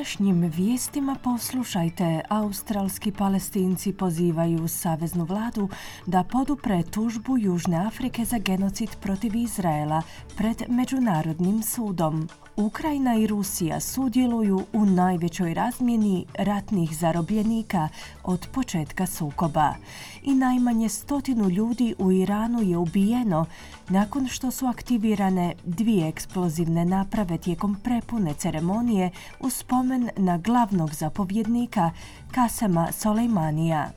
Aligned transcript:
današnjim 0.00 0.52
vijestima 0.56 1.16
poslušajte, 1.24 2.20
australski 2.28 3.12
palestinci 3.12 3.92
pozivaju 3.92 4.68
saveznu 4.68 5.24
vladu 5.24 5.68
da 6.06 6.24
podupre 6.24 6.82
tužbu 6.82 7.38
Južne 7.38 7.86
Afrike 7.86 8.24
za 8.24 8.38
genocid 8.38 8.90
protiv 9.00 9.36
Izraela 9.36 10.02
pred 10.36 10.62
Međunarodnim 10.68 11.62
sudom. 11.62 12.28
Ukrajina 12.60 13.14
i 13.14 13.26
Rusija 13.26 13.80
sudjeluju 13.80 14.64
u 14.72 14.86
najvećoj 14.86 15.54
razmjeni 15.54 16.26
ratnih 16.38 16.96
zarobljenika 16.96 17.88
od 18.24 18.46
početka 18.52 19.06
sukoba 19.06 19.74
i 20.22 20.34
najmanje 20.34 20.88
stotinu 20.88 21.48
ljudi 21.48 21.94
u 21.98 22.12
Iranu 22.12 22.62
je 22.62 22.76
ubijeno 22.76 23.46
nakon 23.88 24.28
što 24.28 24.50
su 24.50 24.66
aktivirane 24.66 25.54
dvije 25.64 26.08
eksplozivne 26.08 26.84
naprave 26.84 27.38
tijekom 27.38 27.76
prepune 27.82 28.34
ceremonije 28.34 29.10
u 29.40 29.50
spomen 29.50 30.10
na 30.16 30.38
glavnog 30.38 30.94
zapovjednika 30.94 31.90
Kasema 32.32 32.92
Soleimanija. 32.92 33.90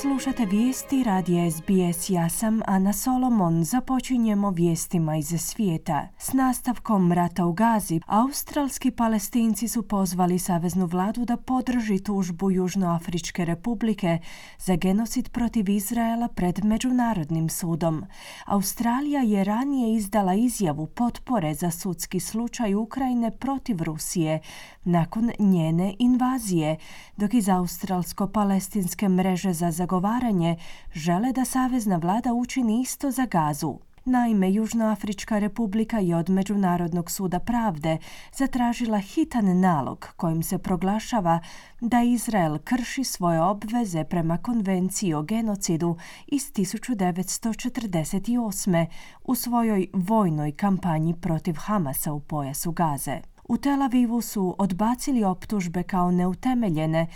Slušate 0.00 0.46
vijesti 0.46 1.02
radija 1.02 1.50
SBS. 1.50 2.10
Ja 2.10 2.28
sam 2.28 2.60
Ana 2.66 2.92
Solomon. 2.92 3.64
Započinjemo 3.64 4.50
vijestima 4.50 5.16
iz 5.16 5.40
svijeta. 5.40 6.08
S 6.18 6.32
nastavkom 6.32 7.12
rata 7.12 7.46
u 7.46 7.52
Gazi, 7.52 8.00
australski 8.06 8.90
palestinci 8.90 9.68
su 9.68 9.82
pozvali 9.82 10.38
Saveznu 10.38 10.86
vladu 10.86 11.24
da 11.24 11.36
podrži 11.36 11.98
tužbu 11.98 12.50
Južnoafričke 12.50 13.44
republike 13.44 14.18
za 14.58 14.76
genocid 14.76 15.28
protiv 15.28 15.68
Izraela 15.68 16.28
pred 16.28 16.64
Međunarodnim 16.64 17.48
sudom. 17.48 18.04
Australija 18.46 19.20
je 19.20 19.44
ranije 19.44 19.96
izdala 19.96 20.34
izjavu 20.34 20.86
potpore 20.86 21.54
za 21.54 21.70
sudski 21.70 22.20
slučaj 22.20 22.74
Ukrajine 22.74 23.30
protiv 23.30 23.82
Rusije 23.82 24.40
nakon 24.84 25.30
njene 25.38 25.94
invazije, 25.98 26.76
dok 27.16 27.34
iz 27.34 27.48
australsko-palestinske 27.48 29.08
mreže 29.08 29.52
za 29.52 29.70
zagovaranje 29.84 30.56
žele 30.92 31.32
da 31.32 31.44
Savezna 31.44 31.96
vlada 31.96 32.32
učini 32.32 32.80
isto 32.80 33.10
za 33.10 33.26
gazu. 33.26 33.78
Naime, 34.04 34.52
Južnoafrička 34.52 35.38
republika 35.38 35.98
je 35.98 36.16
od 36.16 36.30
Međunarodnog 36.30 37.10
suda 37.10 37.38
pravde 37.38 37.98
zatražila 38.32 38.98
hitan 38.98 39.60
nalog 39.60 40.08
kojim 40.16 40.42
se 40.42 40.58
proglašava 40.58 41.40
da 41.80 42.02
Izrael 42.02 42.58
krši 42.58 43.04
svoje 43.04 43.42
obveze 43.42 44.04
prema 44.04 44.38
konvenciji 44.38 45.14
o 45.14 45.22
genocidu 45.22 45.96
iz 46.26 46.52
1948. 46.52 48.86
u 49.24 49.34
svojoj 49.34 49.86
vojnoj 49.92 50.52
kampanji 50.52 51.14
protiv 51.14 51.54
Hamasa 51.58 52.12
u 52.12 52.20
pojasu 52.20 52.72
Gaze. 52.72 53.33
U 53.48 53.56
Tel 53.56 53.82
Avivu 53.82 54.20
su 54.20 54.56
odbacili 54.58 55.24
optužbe 55.24 55.82
kao 55.82 56.10
neutemeljene, 56.10 57.06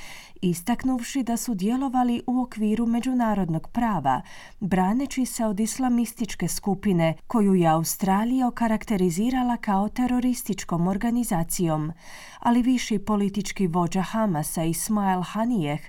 istaknuvši 0.40 1.22
da 1.22 1.36
su 1.36 1.54
djelovali 1.54 2.22
u 2.26 2.40
okviru 2.40 2.86
međunarodnog 2.86 3.68
prava, 3.68 4.22
braneći 4.60 5.26
se 5.26 5.46
od 5.46 5.60
islamističke 5.60 6.48
skupine 6.48 7.14
koju 7.26 7.54
je 7.54 7.68
Australija 7.68 8.48
okarakterizirala 8.48 9.56
kao 9.56 9.88
terorističkom 9.88 10.86
organizacijom. 10.86 11.92
Ali 12.38 12.62
viši 12.62 12.98
politički 12.98 13.66
vođa 13.66 14.02
Hamasa 14.02 14.64
Ismail 14.64 15.22
Hanijeh 15.22 15.80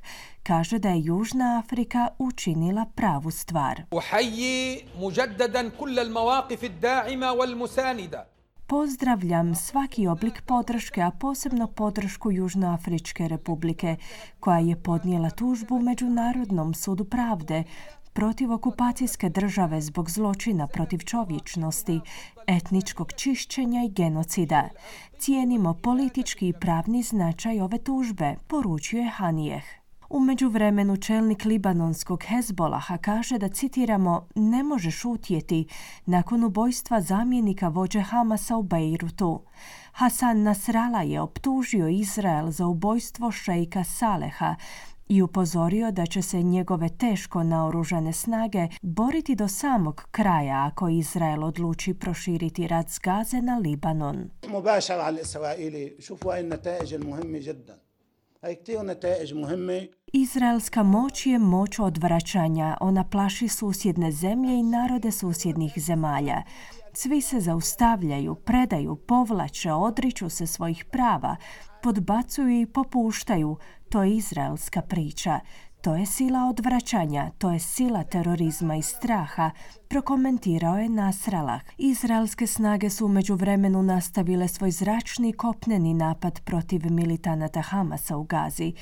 kaže 0.43 0.79
da 0.79 0.89
je 0.89 1.03
Južna 1.03 1.59
Afrika 1.59 2.07
učinila 2.19 2.85
pravu 2.95 3.31
stvar. 3.31 3.81
Pozdravljam 8.69 9.55
svaki 9.55 10.07
oblik 10.07 10.41
podrške, 10.41 11.01
a 11.01 11.11
posebno 11.11 11.67
podršku 11.67 12.31
Južnoafričke 12.31 13.27
republike, 13.27 13.95
koja 14.39 14.59
je 14.59 14.75
podnijela 14.83 15.29
tužbu 15.29 15.79
Međunarodnom 15.79 16.73
sudu 16.73 17.05
pravde 17.05 17.63
protiv 18.13 18.51
okupacijske 18.51 19.29
države 19.29 19.81
zbog 19.81 20.09
zločina 20.09 20.67
protiv 20.67 20.97
čovječnosti, 20.97 21.99
etničkog 22.47 23.13
čišćenja 23.13 23.83
i 23.83 23.89
genocida. 23.89 24.69
Cijenimo 25.19 25.73
politički 25.73 26.47
i 26.47 26.53
pravni 26.53 27.03
značaj 27.03 27.61
ove 27.61 27.77
tužbe, 27.77 28.35
poručuje 28.47 29.09
Hanijeh. 29.09 29.63
U 30.09 30.19
međuvremenu 30.19 30.97
čelnik 30.97 31.45
libanonskog 31.45 32.23
Hezbolaha 32.23 32.97
kaže 32.97 33.37
da, 33.37 33.49
citiramo, 33.49 34.27
ne 34.35 34.63
može 34.63 34.91
šutjeti 34.91 35.67
nakon 36.05 36.43
ubojstva 36.43 37.01
zamjenika 37.01 37.67
vođe 37.67 38.01
Hamasa 38.01 38.57
u 38.57 38.63
Beirutu. 38.63 39.41
Hasan 39.91 40.43
Nasrala 40.43 41.01
je 41.01 41.21
optužio 41.21 41.87
Izrael 41.87 42.51
za 42.51 42.65
ubojstvo 42.65 43.31
šejka 43.31 43.83
Saleha 43.83 44.55
i 45.09 45.21
upozorio 45.21 45.91
da 45.91 46.05
će 46.05 46.21
se 46.21 46.43
njegove 46.43 46.89
teško 46.89 47.43
naoružane 47.43 48.13
snage 48.13 48.67
boriti 48.81 49.35
do 49.35 49.47
samog 49.47 50.07
kraja 50.11 50.69
ako 50.71 50.89
Izrael 50.89 51.43
odluči 51.43 51.93
proširiti 51.93 52.67
rat 52.67 52.89
s 52.89 52.99
Gaze 52.99 53.41
na 53.41 53.57
Libanon. 53.57 54.29
Izraelska 60.13 60.83
moć 60.83 61.25
je 61.25 61.39
moć 61.39 61.79
odvraćanja. 61.79 62.77
Ona 62.81 63.03
plaši 63.03 63.47
susjedne 63.47 64.11
zemlje 64.11 64.59
i 64.59 64.63
narode 64.63 65.11
susjednih 65.11 65.73
zemalja. 65.75 66.43
Svi 66.93 67.21
se 67.21 67.39
zaustavljaju, 67.39 68.35
predaju, 68.35 68.95
povlače, 68.95 69.71
odriču 69.71 70.29
se 70.29 70.47
svojih 70.47 70.85
prava, 70.85 71.35
podbacuju 71.83 72.61
i 72.61 72.65
popuštaju. 72.65 73.57
To 73.89 74.03
je 74.03 74.15
izraelska 74.15 74.81
priča. 74.81 75.39
To 75.81 75.95
je 75.95 76.05
sila 76.05 76.45
odvraćanja, 76.49 77.31
to 77.37 77.51
je 77.51 77.59
sila 77.59 78.03
terorizma 78.03 78.75
i 78.75 78.81
straha, 78.81 79.51
prokomentirao 79.87 80.77
je 80.77 80.89
Nasralah. 80.89 81.61
Izraelske 81.77 82.47
snage 82.47 82.89
su 82.89 83.05
umeđu 83.05 83.35
vremenu 83.35 83.83
nastavile 83.83 84.47
svoj 84.47 84.71
zračni 84.71 85.33
kopneni 85.33 85.93
napad 85.93 86.41
protiv 86.41 86.91
militanata 86.91 87.61
Hamasa 87.61 88.17
u 88.17 88.23
Gazi, 88.23 88.73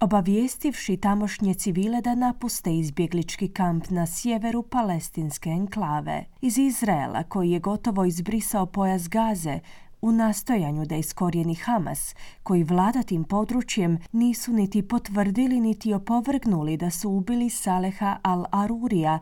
obavijestivši 0.00 0.96
tamošnje 0.96 1.54
civile 1.54 2.00
da 2.00 2.14
napuste 2.14 2.76
izbjeglički 2.76 3.48
kamp 3.48 3.90
na 3.90 4.06
sjeveru 4.06 4.62
palestinske 4.62 5.50
enklave. 5.50 6.24
Iz 6.40 6.58
Izraela, 6.58 7.22
koji 7.22 7.50
je 7.50 7.60
gotovo 7.60 8.04
izbrisao 8.04 8.66
pojas 8.66 9.08
Gaze, 9.08 9.60
u 10.02 10.12
nastojanju 10.12 10.84
da 10.84 10.96
iskorijeni 10.96 11.54
Hamas, 11.54 12.14
koji 12.42 12.64
vlada 12.64 13.02
tim 13.02 13.24
područjem, 13.24 13.98
nisu 14.12 14.52
niti 14.52 14.82
potvrdili 14.82 15.60
niti 15.60 15.94
opovrgnuli 15.94 16.76
da 16.76 16.90
su 16.90 17.10
ubili 17.10 17.50
Saleha 17.50 18.18
al-Arurija, 18.22 19.18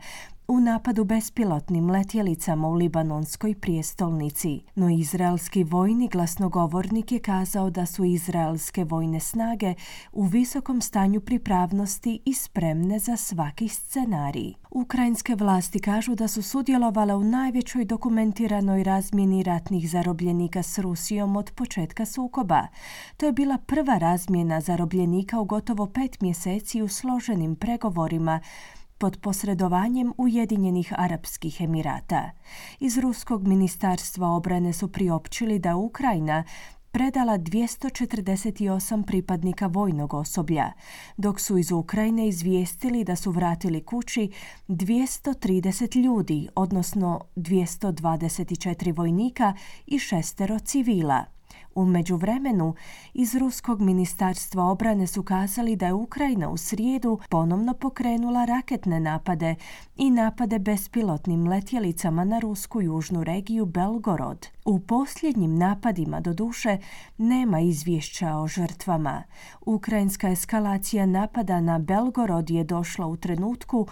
u 0.49 0.59
napadu 0.59 1.03
bespilotnim 1.03 1.89
letjelicama 1.89 2.67
u 2.67 2.73
libanonskoj 2.73 3.55
prijestolnici. 3.55 4.61
No 4.75 4.89
izraelski 4.89 5.63
vojni 5.63 6.07
glasnogovornik 6.07 7.11
je 7.11 7.19
kazao 7.19 7.69
da 7.69 7.85
su 7.85 8.05
izraelske 8.05 8.83
vojne 8.83 9.19
snage 9.19 9.73
u 10.11 10.23
visokom 10.23 10.81
stanju 10.81 11.21
pripravnosti 11.21 12.19
i 12.25 12.33
spremne 12.33 12.99
za 12.99 13.17
svaki 13.17 13.67
scenarij. 13.67 14.53
Ukrajinske 14.71 15.35
vlasti 15.35 15.79
kažu 15.79 16.15
da 16.15 16.27
su 16.27 16.41
sudjelovale 16.41 17.15
u 17.15 17.23
najvećoj 17.23 17.85
dokumentiranoj 17.85 18.83
razmjeni 18.83 19.43
ratnih 19.43 19.89
zarobljenika 19.89 20.63
s 20.63 20.79
Rusijom 20.79 21.35
od 21.35 21.51
početka 21.51 22.05
sukoba. 22.05 22.67
To 23.17 23.25
je 23.25 23.31
bila 23.31 23.57
prva 23.57 23.97
razmjena 23.97 24.61
zarobljenika 24.61 25.39
u 25.39 25.45
gotovo 25.45 25.85
pet 25.85 26.21
mjeseci 26.21 26.81
u 26.81 26.87
složenim 26.87 27.55
pregovorima 27.55 28.39
pod 28.99 29.17
posredovanjem 29.21 30.13
Ujedinjenih 30.17 30.93
Arapskih 30.97 31.61
Emirata. 31.61 32.31
Iz 32.79 32.97
Ruskog 32.97 33.47
ministarstva 33.47 34.27
obrane 34.27 34.73
su 34.73 34.91
priopćili 34.91 35.59
da 35.59 35.75
Ukrajina 35.75 36.43
predala 36.91 37.37
248 37.37 39.05
pripadnika 39.05 39.67
vojnog 39.67 40.13
osoblja, 40.13 40.71
dok 41.17 41.39
su 41.39 41.57
iz 41.57 41.71
Ukrajine 41.71 42.27
izvijestili 42.27 43.03
da 43.03 43.15
su 43.15 43.31
vratili 43.31 43.85
kući 43.85 44.31
230 44.67 46.01
ljudi, 46.03 46.47
odnosno 46.55 47.21
224 47.35 48.97
vojnika 48.97 49.53
i 49.87 49.99
šestero 49.99 50.59
civila. 50.59 51.38
U 51.79 51.85
međuvremenu 51.85 52.75
iz 53.13 53.35
Ruskog 53.35 53.81
ministarstva 53.81 54.63
obrane 54.63 55.07
su 55.07 55.23
kazali 55.23 55.75
da 55.75 55.85
je 55.85 55.93
Ukrajina 55.93 56.49
u 56.49 56.57
srijedu 56.57 57.19
ponovno 57.29 57.73
pokrenula 57.73 58.45
raketne 58.45 58.99
napade 58.99 59.55
i 59.97 60.09
napade 60.09 60.59
bespilotnim 60.59 61.47
letjelicama 61.47 62.23
na 62.23 62.39
rusku 62.39 62.81
južnu 62.81 63.23
regiju 63.23 63.65
Belgorod. 63.65 64.47
U 64.65 64.79
posljednjim 64.79 65.57
napadima 65.57 66.19
do 66.19 66.33
duše 66.33 66.77
nema 67.17 67.59
izvješća 67.59 68.35
o 68.35 68.47
žrtvama. 68.47 69.23
Ukrajinska 69.65 70.29
eskalacija 70.29 71.05
napada 71.05 71.61
na 71.61 71.79
Belgorod 71.79 72.49
je 72.49 72.63
došla 72.63 73.07
u 73.07 73.17
trenutku 73.17 73.87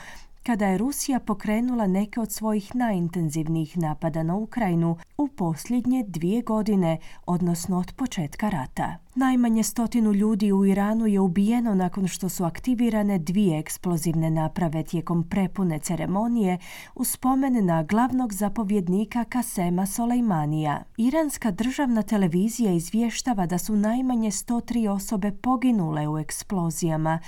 kada 0.47 0.67
je 0.67 0.77
Rusija 0.77 1.19
pokrenula 1.19 1.87
neke 1.87 2.19
od 2.19 2.31
svojih 2.31 2.75
najintenzivnijih 2.75 3.77
napada 3.77 4.23
na 4.23 4.35
Ukrajinu 4.35 4.97
u 5.17 5.27
posljednje 5.27 6.03
dvije 6.07 6.41
godine, 6.41 6.97
odnosno 7.25 7.79
od 7.79 7.91
početka 7.95 8.49
rata. 8.49 9.06
Najmanje 9.19 9.63
stotinu 9.63 10.13
ljudi 10.13 10.51
u 10.51 10.65
Iranu 10.65 11.07
je 11.07 11.19
ubijeno 11.19 11.75
nakon 11.75 12.07
što 12.07 12.29
su 12.29 12.43
aktivirane 12.43 13.19
dvije 13.19 13.59
eksplozivne 13.59 14.29
naprave 14.31 14.83
tijekom 14.83 15.23
prepune 15.23 15.79
ceremonije 15.79 16.57
u 16.95 17.03
spomen 17.03 17.65
na 17.65 17.83
glavnog 17.83 18.33
zapovjednika 18.33 19.23
Kasema 19.23 19.85
Soleimanija. 19.85 20.83
Iranska 20.97 21.51
državna 21.51 22.03
televizija 22.03 22.71
izvještava 22.71 23.45
da 23.45 23.57
su 23.57 23.75
najmanje 23.75 24.31
103 24.31 24.89
osobe 24.89 25.31
poginule 25.31 26.07
u 26.07 26.17
eksplozijama, 26.17 27.19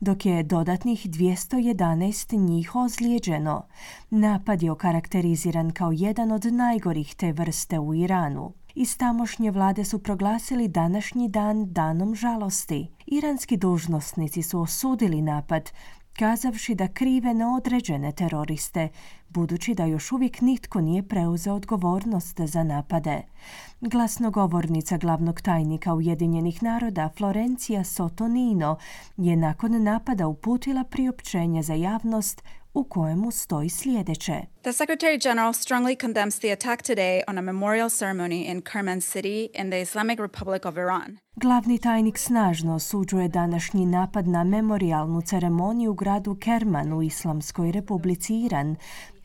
dok 0.00 0.26
je 0.26 0.42
dodatnih 0.42 1.06
211 1.06 2.38
njih 2.38 2.76
ozlijeđeno. 2.76 3.66
Napad 4.10 4.62
je 4.62 4.70
okarakteriziran 4.70 5.70
kao 5.70 5.92
jedan 5.92 6.32
od 6.32 6.44
najgorih 6.44 7.14
te 7.14 7.32
vrste 7.32 7.78
u 7.78 7.94
Iranu. 7.94 8.52
Iz 8.76 8.96
tamošnje 8.96 9.50
vlade 9.50 9.84
su 9.84 9.98
proglasili 9.98 10.68
današnji 10.68 11.28
dan 11.28 11.72
danom 11.72 12.14
žalosti. 12.14 12.88
Iranski 13.06 13.56
dužnosnici 13.56 14.42
su 14.42 14.60
osudili 14.60 15.22
napad, 15.22 15.70
kazavši 16.18 16.74
da 16.74 16.88
krive 16.88 17.34
neodređene 17.34 18.12
teroriste, 18.12 18.88
budući 19.28 19.74
da 19.74 19.84
još 19.84 20.12
uvijek 20.12 20.40
nitko 20.40 20.80
nije 20.80 21.08
preuzeo 21.08 21.54
odgovornost 21.54 22.40
za 22.40 22.64
napade. 22.64 23.22
Glasnogovornica 23.80 24.96
glavnog 24.96 25.40
tajnika 25.40 25.94
Ujedinjenih 25.94 26.62
naroda 26.62 27.10
Florencija 27.16 27.84
Sotonino 27.84 28.76
je 29.16 29.36
nakon 29.36 29.82
napada 29.82 30.26
uputila 30.26 30.84
priopćenje 30.84 31.62
za 31.62 31.74
javnost 31.74 32.42
u 32.74 32.84
kojemu 32.84 33.30
stoji 33.30 33.68
sljedeće. 33.68 34.40
The 34.62 34.72
Secretary 34.72 35.22
General 35.22 35.52
strongly 35.52 36.00
condemns 36.00 36.38
the 36.38 36.52
attack 36.52 36.82
today 36.82 37.20
on 37.28 37.38
a 37.38 37.42
memorial 37.42 37.88
ceremony 37.90 38.50
in 38.50 38.62
Kerman 38.62 39.00
City 39.00 39.48
in 39.62 39.70
the 39.70 39.80
Islamic 39.80 40.18
Republic 40.18 40.64
of 40.64 40.76
Iran. 40.76 41.18
Glavni 41.36 41.78
tajnik 41.78 42.18
snažno 42.18 42.74
osuđuje 42.74 43.28
današnji 43.28 43.86
napad 43.86 44.28
na 44.28 44.44
memorialnu 44.44 45.20
ceremoniju 45.22 45.90
u 45.90 45.94
gradu 45.94 46.36
Kerman 46.40 46.92
u 46.92 47.02
Islamskoj 47.02 47.72
republici 47.72 48.40
Iran, 48.40 48.76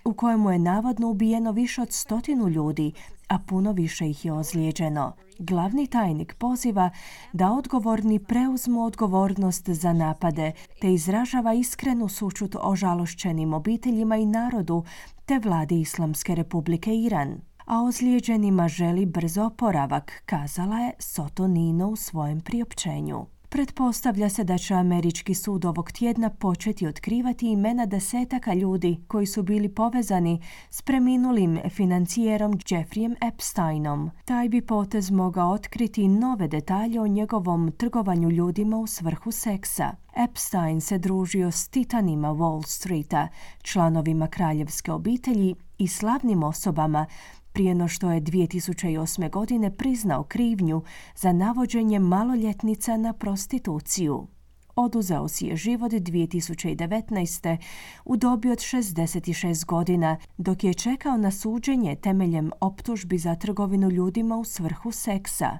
u 0.05 0.13
kojemu 0.13 0.51
je 0.51 0.59
navodno 0.59 1.09
ubijeno 1.09 1.51
više 1.51 1.81
od 1.81 1.93
stotinu 1.93 2.49
ljudi, 2.49 2.91
a 3.29 3.39
puno 3.39 3.71
više 3.71 4.09
ih 4.09 4.25
je 4.25 4.31
ozlijeđeno. 4.33 5.13
Glavni 5.39 5.87
tajnik 5.87 6.33
poziva 6.33 6.89
da 7.33 7.51
odgovorni 7.51 8.19
preuzmu 8.19 8.83
odgovornost 8.83 9.69
za 9.69 9.93
napade, 9.93 10.51
te 10.81 10.93
izražava 10.93 11.53
iskrenu 11.53 12.07
sučut 12.07 12.55
o 12.61 12.75
žalošćenim 12.75 13.53
obiteljima 13.53 14.17
i 14.17 14.25
narodu, 14.25 14.83
te 15.25 15.39
vladi 15.39 15.79
Islamske 15.79 16.35
republike 16.35 16.95
Iran. 16.95 17.41
A 17.65 17.83
ozlijeđenima 17.83 18.67
želi 18.67 19.05
brzo 19.05 19.43
oporavak, 19.43 20.23
kazala 20.25 20.79
je 20.79 20.93
Soto 20.99 21.47
Nino 21.47 21.87
u 21.87 21.95
svojem 21.95 22.41
priopćenju. 22.41 23.25
Pretpostavlja 23.51 24.29
se 24.29 24.43
da 24.43 24.57
će 24.57 24.73
američki 24.73 25.33
sud 25.33 25.65
ovog 25.65 25.91
tjedna 25.91 26.29
početi 26.29 26.87
otkrivati 26.87 27.51
imena 27.51 27.85
desetaka 27.85 28.53
ljudi 28.53 28.99
koji 29.07 29.25
su 29.25 29.43
bili 29.43 29.69
povezani 29.69 30.41
s 30.69 30.81
preminulim 30.81 31.59
financijerom 31.69 32.53
Jeffreyem 32.53 33.15
Epsteinom. 33.27 34.11
Taj 34.25 34.49
bi 34.49 34.61
potez 34.61 35.11
mogao 35.11 35.51
otkriti 35.51 36.07
nove 36.07 36.47
detalje 36.47 37.01
o 37.01 37.07
njegovom 37.07 37.71
trgovanju 37.71 38.29
ljudima 38.29 38.77
u 38.77 38.87
svrhu 38.87 39.31
seksa. 39.31 39.91
Epstein 40.15 40.81
se 40.81 40.97
družio 40.97 41.51
s 41.51 41.67
titanima 41.67 42.27
Wall 42.27 42.63
Streeta, 42.67 43.27
članovima 43.61 44.27
kraljevske 44.27 44.91
obitelji 44.91 45.55
i 45.77 45.87
slavnim 45.87 46.43
osobama 46.43 47.05
prije 47.53 47.75
no 47.75 47.87
što 47.87 48.11
je 48.11 48.21
2008. 48.21 49.29
godine 49.29 49.77
priznao 49.77 50.23
krivnju 50.23 50.83
za 51.15 51.33
navođenje 51.33 51.99
maloljetnica 51.99 52.97
na 52.97 53.13
prostituciju. 53.13 54.27
Oduzeo 54.75 55.27
si 55.27 55.45
je 55.45 55.55
život 55.55 55.91
2019. 55.91 57.57
u 58.05 58.17
dobi 58.17 58.51
od 58.51 58.57
66 58.57 59.65
godina, 59.65 60.17
dok 60.37 60.63
je 60.63 60.73
čekao 60.73 61.17
na 61.17 61.31
suđenje 61.31 61.95
temeljem 61.95 62.51
optužbi 62.61 63.17
za 63.17 63.35
trgovinu 63.35 63.89
ljudima 63.89 64.37
u 64.37 64.43
svrhu 64.43 64.91
seksa. 64.91 65.57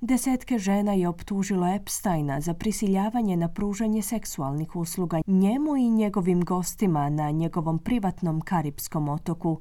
Desetke 0.00 0.58
žena 0.58 0.92
je 0.92 1.08
optužilo 1.08 1.74
Epsteina 1.74 2.40
za 2.40 2.54
prisiljavanje 2.54 3.36
na 3.36 3.48
pružanje 3.48 4.02
seksualnih 4.02 4.76
usluga 4.76 5.20
njemu 5.26 5.76
i 5.76 5.90
njegovim 5.90 6.44
gostima 6.44 7.10
na 7.10 7.30
njegovom 7.30 7.78
privatnom 7.78 8.40
karipskom 8.40 9.08
otoku, 9.08 9.60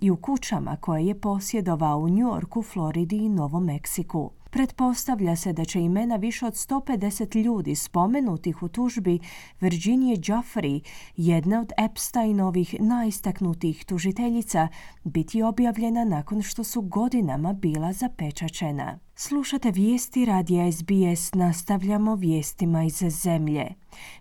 i 0.00 0.10
u 0.10 0.16
kućama 0.16 0.76
koje 0.76 1.06
je 1.06 1.20
posjedovao 1.20 1.98
u 1.98 2.08
New 2.08 2.28
Yorku, 2.28 2.62
Floridi 2.62 3.16
i 3.16 3.28
Novom 3.28 3.64
Meksiku. 3.64 4.30
Pretpostavlja 4.50 5.36
se 5.36 5.52
da 5.52 5.64
će 5.64 5.80
imena 5.80 6.16
više 6.16 6.46
od 6.46 6.52
150 6.52 7.42
ljudi 7.42 7.74
spomenutih 7.74 8.62
u 8.62 8.68
tužbi 8.68 9.18
Virginije 9.60 10.16
Joffrey, 10.16 10.80
jedna 11.16 11.60
od 11.60 11.72
Epsteinovih 11.78 12.76
najistaknutijih 12.80 13.84
tužiteljica, 13.84 14.68
biti 15.04 15.42
objavljena 15.42 16.04
nakon 16.04 16.42
što 16.42 16.64
su 16.64 16.80
godinama 16.80 17.52
bila 17.52 17.92
zapečačena. 17.92 19.05
Slušate 19.18 19.70
vijesti 19.70 20.24
radija 20.24 20.72
SBS, 20.72 21.34
nastavljamo 21.34 22.14
vijestima 22.14 22.84
iz 22.84 23.02
zemlje. 23.22 23.66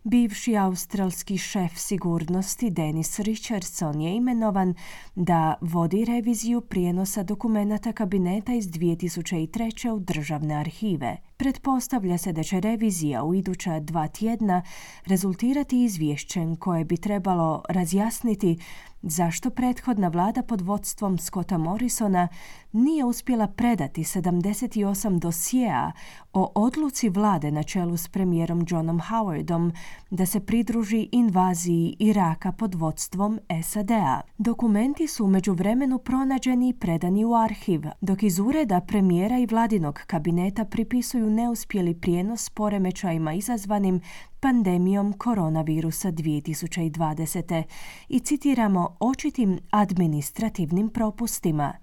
Bivši 0.04 0.58
australski 0.58 1.38
šef 1.38 1.72
sigurnosti 1.76 2.70
Dennis 2.70 3.20
Richardson 3.20 4.02
je 4.02 4.16
imenovan 4.16 4.74
da 5.16 5.54
vodi 5.62 6.06
reviziju 6.06 6.62
prijenosa 6.62 7.24
dokumenata 7.24 7.92
kabineta 7.92 8.54
iz 8.54 8.68
2003. 8.68 9.92
u 9.92 10.00
državne 10.00 10.56
arhive. 10.56 11.18
Pretpostavlja 11.38 12.18
se 12.18 12.34
da 12.34 12.44
će 12.44 12.60
revizija 12.60 13.24
u 13.24 13.36
iduća 13.36 13.80
dva 13.80 14.08
tjedna 14.08 14.62
rezultirati 15.06 15.84
izvješćem 15.84 16.56
koje 16.56 16.86
bi 16.86 16.98
trebalo 16.98 17.64
razjasniti 17.70 18.58
zašto 19.06 19.50
prethodna 19.50 20.08
vlada 20.08 20.44
pod 20.44 20.62
vodstvom 20.62 21.18
Scotta 21.18 21.58
Morrisona 21.58 22.28
nije 22.72 23.06
uspjela 23.06 23.48
predati 23.48 24.04
78 24.04 25.20
dosjea 25.20 25.92
o 26.34 26.52
odluci 26.56 27.10
vlade 27.10 27.52
na 27.52 27.64
čelu 27.64 27.98
s 27.98 28.08
premijerom 28.08 28.66
Johnom 28.70 29.02
Howardom 29.02 29.72
da 30.10 30.26
se 30.26 30.40
pridruži 30.40 31.10
invaziji 31.12 31.96
Iraka 32.00 32.52
pod 32.52 32.76
vodstvom 32.76 33.40
SAD-a. 33.64 34.22
Dokumenti 34.38 35.08
su 35.08 35.28
među 35.28 35.54
vremenu 35.54 35.98
pronađeni 35.98 36.70
i 36.70 36.74
predani 36.74 37.26
u 37.26 37.36
arhiv, 37.36 37.82
dok 38.02 38.24
iz 38.24 38.40
ureda 38.40 38.82
premijera 38.82 39.38
i 39.38 39.46
vladinog 39.46 40.00
kabineta 40.08 40.66
pripisuju 40.66 41.30
neuspjeli 41.30 41.94
prijenos 41.94 42.50
poremećajima 42.50 43.34
izazvanim 43.34 44.02
pandemijom 44.46 45.14
koronavirusa 45.14 46.12
2020. 46.12 47.64
i 48.10 48.20
citiramo 48.20 48.98
očitim 49.00 49.60
administrativnim 49.72 50.90
propustima. 50.90 51.74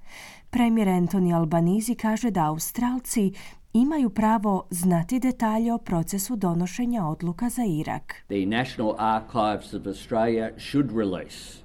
Premijer 0.50 0.88
Anthony 0.88 1.34
Albanizi 1.36 1.94
kaže 1.94 2.30
da 2.30 2.46
Australci 2.46 3.32
imaju 3.72 4.10
pravo 4.10 4.66
znati 4.70 5.18
detalje 5.18 5.72
o 5.72 5.78
procesu 5.78 6.36
donošenja 6.36 7.06
odluka 7.06 7.48
za 7.48 7.62
Irak. 7.64 8.14
The 8.26 8.46
National 8.46 8.94
Archives 8.98 9.74
of 9.74 9.86
Australia 9.86 10.50
should 10.58 10.90
release 10.90 11.58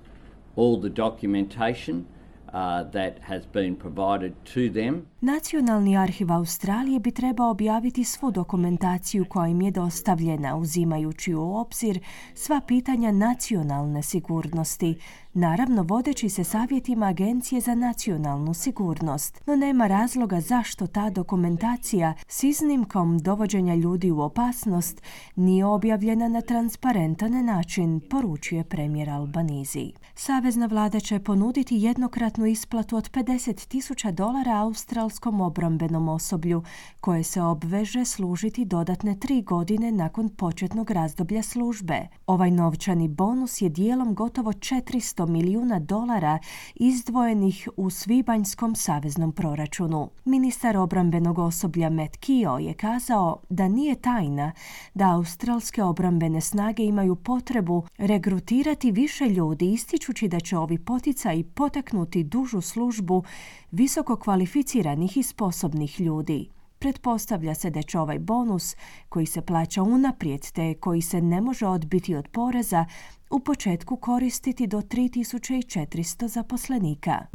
all 0.55 0.81
the 0.81 0.89
documentation 0.89 2.05
Uh, 2.53 2.89
that 2.91 3.13
has 3.21 3.45
been 3.53 3.75
provided 3.75 4.33
to 4.53 4.69
them. 4.73 5.05
Nacionalni 5.21 5.97
arhiv 5.97 6.31
Australije 6.31 6.99
bi 6.99 7.11
trebao 7.11 7.49
objaviti 7.49 8.03
svu 8.03 8.31
dokumentaciju 8.31 9.25
koja 9.29 9.47
im 9.47 9.61
je 9.61 9.71
dostavljena, 9.71 10.55
uzimajući 10.55 11.33
u 11.33 11.55
obzir 11.55 11.99
sva 12.35 12.61
pitanja 12.67 13.11
nacionalne 13.11 14.03
sigurnosti, 14.03 14.97
naravno 15.33 15.83
vodeći 15.83 16.29
se 16.29 16.43
savjetima 16.43 17.05
Agencije 17.05 17.61
za 17.61 17.75
nacionalnu 17.75 18.53
sigurnost. 18.53 19.41
No 19.45 19.55
nema 19.55 19.87
razloga 19.87 20.41
zašto 20.41 20.87
ta 20.87 21.09
dokumentacija 21.09 22.13
s 22.27 22.43
iznimkom 22.43 23.19
dovođenja 23.19 23.75
ljudi 23.75 24.11
u 24.11 24.21
opasnost 24.21 25.01
nije 25.35 25.65
objavljena 25.65 26.27
na 26.27 26.41
transparentan 26.41 27.45
način, 27.45 28.01
poručuje 28.09 28.63
premijer 28.63 29.09
Albanizi. 29.09 29.91
Savezna 30.15 30.65
vlada 30.65 30.99
će 30.99 31.19
ponuditi 31.19 31.75
jednokratnu 31.75 32.45
isplatu 32.45 32.97
od 32.97 33.11
50 33.11 33.67
tisuća 33.67 34.11
dolara 34.11 34.51
australskih 34.51 35.06
australskom 35.07 35.41
obrambenom 35.41 36.09
osoblju, 36.09 36.63
koje 37.01 37.23
se 37.23 37.41
obveže 37.41 38.05
služiti 38.05 38.65
dodatne 38.65 39.19
tri 39.19 39.41
godine 39.41 39.91
nakon 39.91 40.29
početnog 40.29 40.91
razdoblja 40.91 41.43
službe. 41.43 42.07
Ovaj 42.27 42.51
novčani 42.51 43.07
bonus 43.07 43.61
je 43.61 43.69
dijelom 43.69 44.13
gotovo 44.13 44.51
400 44.51 45.27
milijuna 45.27 45.79
dolara 45.79 46.39
izdvojenih 46.75 47.69
u 47.77 47.89
Svibanjskom 47.89 48.75
saveznom 48.75 49.31
proračunu. 49.31 50.09
Ministar 50.25 50.77
obrambenog 50.77 51.39
osoblja 51.39 51.89
Matt 51.89 52.17
Kio 52.17 52.57
je 52.57 52.73
kazao 52.73 53.37
da 53.49 53.67
nije 53.67 53.95
tajna 53.95 54.51
da 54.93 55.11
australske 55.11 55.83
obrambene 55.83 56.41
snage 56.41 56.83
imaju 56.83 57.15
potrebu 57.15 57.83
regrutirati 57.97 58.91
više 58.91 59.25
ljudi 59.25 59.73
ističući 59.73 60.27
da 60.27 60.39
će 60.39 60.57
ovi 60.57 60.77
poticaji 60.77 61.43
potaknuti 61.43 62.23
dužu 62.23 62.61
službu 62.61 63.23
visoko 63.71 64.15
kvalificiranih 64.15 64.96
i 65.03 65.23
sposobnih 65.23 66.01
ljudi. 66.01 66.49
Pretpostavlja 66.79 67.55
se 67.55 67.69
da 67.69 67.81
će 67.81 67.99
ovaj 67.99 68.19
bonus, 68.19 68.75
koji 69.09 69.25
se 69.25 69.41
plaća 69.41 69.83
unaprijed 69.83 70.51
te 70.51 70.73
koji 70.73 71.01
se 71.01 71.21
ne 71.21 71.41
može 71.41 71.67
odbiti 71.67 72.15
od 72.15 72.27
poreza, 72.27 72.85
u 73.29 73.39
početku 73.39 73.95
koristiti 73.95 74.67
do 74.67 74.81
3400 74.81 76.27
zaposlenika. 76.27 77.25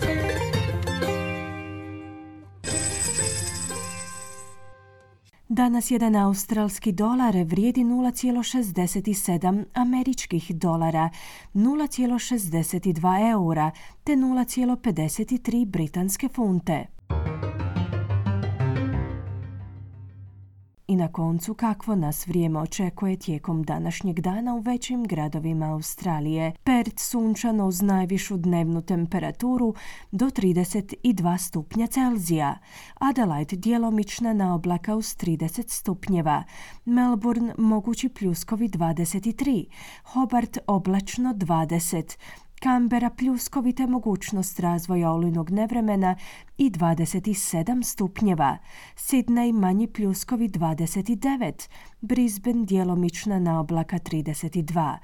Danas 5.55 5.91
jedan 5.91 6.17
australski 6.17 6.93
dolar 6.93 7.37
vrijedi 7.37 7.81
0,67 7.81 9.65
američkih 9.75 10.57
dolara, 10.57 11.11
0,62 11.55 13.31
eura 13.31 13.71
te 14.05 14.13
0,53 14.13 15.67
britanske 15.67 16.29
funte. 16.29 16.87
I 20.93 20.97
na 20.97 21.09
koncu 21.09 21.55
kakvo 21.55 21.95
nas 21.95 22.27
vrijeme 22.27 22.59
očekuje 22.61 23.17
tijekom 23.17 23.63
današnjeg 23.63 24.21
dana 24.21 24.55
u 24.55 24.59
većim 24.59 25.05
gradovima 25.05 25.73
Australije. 25.73 26.53
Perth 26.65 27.03
sunčano 27.03 27.67
uz 27.67 27.83
najvišu 27.83 28.37
dnevnu 28.37 28.83
temperaturu 28.83 29.75
do 30.11 30.27
32 30.27 31.39
stupnja 31.39 31.87
Celzija. 31.87 32.59
Adelaide 32.95 33.57
djelomična 33.57 34.33
na 34.33 34.55
oblaka 34.55 34.97
uz 34.97 35.17
30 35.17 35.69
stupnjeva. 35.69 36.45
Melbourne 36.85 37.55
mogući 37.59 38.09
pljuskovi 38.09 38.69
23. 38.69 39.67
Hobart 40.05 40.59
oblačno 40.67 41.35
20. 41.35 42.19
Kambera 42.63 43.11
pljuskovite 43.11 43.87
mogućnost 43.87 44.61
razvoja 44.61 45.11
olujnog 45.13 45.51
nevremena 45.51 46.17
i 46.59 46.71
27 46.71 47.83
stupnjeva. 47.83 48.59
Sidney 48.97 49.53
manji 49.53 49.87
pljuskovi 49.87 50.49
29, 50.49 51.69
Brisbane 52.01 52.65
djelomična 52.65 53.39
na 53.39 53.61
oblaka 53.61 53.99
32 53.99 54.97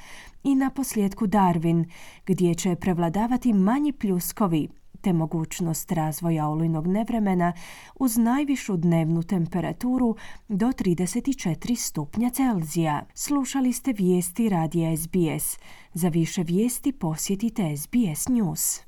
i 0.45 0.55
na 0.55 0.71
posljedku 0.71 1.27
Darwin 1.27 1.85
gdje 2.27 2.55
će 2.55 2.77
prevladavati 2.77 3.53
manji 3.53 3.93
pljuskovi 3.93 4.69
te 5.01 5.13
mogućnost 5.13 5.93
razvoja 5.93 6.49
olujnog 6.49 6.87
nevremena 6.87 7.53
uz 7.95 8.17
najvišu 8.17 8.77
dnevnu 8.77 9.23
temperaturu 9.23 10.17
do 10.49 10.67
34 10.67 11.75
stupnja 11.75 12.31
Celzija. 12.31 13.07
Slušali 13.15 13.73
ste 13.73 13.93
vijesti 13.93 14.49
radija 14.49 14.97
SBS. 14.97 15.59
Za 15.95 16.09
više 16.09 16.43
vijesti 16.43 16.93
posjetite 16.93 17.77
SBS 17.77 18.29
News. 18.29 18.88